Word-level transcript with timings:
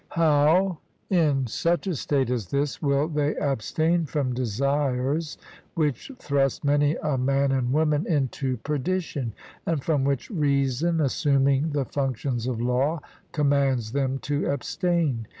How, 0.09 0.79
in 1.11 1.45
such 1.45 1.85
a 1.85 1.93
state 1.93 2.31
as 2.31 2.47
this, 2.47 2.81
will 2.81 3.07
they 3.07 3.35
abstain 3.35 4.07
from 4.07 4.33
desires 4.33 5.37
which 5.75 6.11
thrust 6.17 6.63
many 6.65 6.95
a 7.03 7.19
man 7.19 7.51
and 7.51 7.71
woman 7.71 8.07
into 8.07 8.57
perdition; 8.57 9.33
and 9.63 9.83
from 9.83 10.03
which 10.03 10.31
reason, 10.31 11.01
assuming 11.01 11.69
the 11.69 11.85
functions 11.85 12.47
of 12.47 12.59
law, 12.59 12.99
commands 13.31 13.91
them 13.91 14.17
to 14.23 14.47
abstain? 14.49 15.27